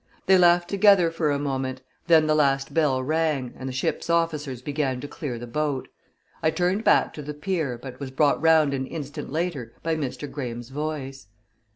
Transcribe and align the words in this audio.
They 0.25 0.35
laughed 0.39 0.67
together 0.67 1.11
for 1.11 1.29
a 1.29 1.37
moment, 1.37 1.83
then 2.07 2.25
the 2.25 2.33
last 2.33 2.73
bell 2.73 3.03
rang, 3.03 3.53
and 3.55 3.69
the 3.69 3.71
ship's 3.71 4.09
officers 4.09 4.63
began 4.63 4.99
to 5.01 5.07
clear 5.07 5.37
the 5.37 5.45
boat. 5.45 5.89
I 6.41 6.49
turned 6.49 6.83
back 6.83 7.13
to 7.13 7.21
the 7.21 7.35
pier, 7.35 7.77
but 7.79 7.99
was 7.99 8.09
brought 8.09 8.41
round 8.41 8.73
an 8.73 8.87
instant 8.87 9.31
later 9.31 9.73
by 9.83 9.95
Mr. 9.95 10.27
Graham's 10.27 10.69
voice. 10.69 11.27